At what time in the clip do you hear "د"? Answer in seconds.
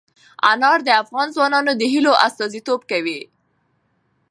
0.87-0.89, 1.77-1.81